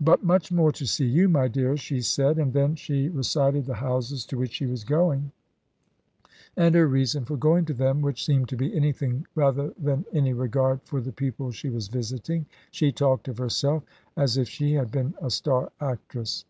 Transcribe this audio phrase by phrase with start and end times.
[0.00, 3.74] "But much more to see you, my dearest," she said, and then she recited the
[3.74, 5.32] houses to which she was going,
[6.56, 10.32] and her reason for going to them, which seemed to be anything rather than any
[10.32, 12.46] regard for the people she was visiting.
[12.70, 13.82] She talked of herself
[14.16, 16.44] as if she had been a star actress.